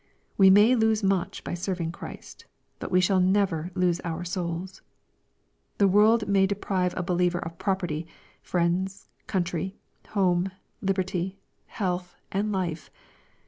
[0.35, 2.47] We may lose much by serving Christ,
[2.79, 4.81] but we shall never lose our souls.
[5.77, 8.07] The world may de priveabelieverof property,
[8.41, 9.77] friends, country,
[10.09, 10.49] home,
[10.81, 11.37] liberty,
[11.67, 12.89] health, and life.